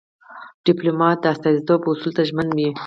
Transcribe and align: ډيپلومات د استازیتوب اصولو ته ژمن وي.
ډيپلومات 0.65 1.17
د 1.21 1.25
استازیتوب 1.33 1.81
اصولو 1.89 2.15
ته 2.17 2.21
ژمن 2.29 2.47
وي. 2.55 2.69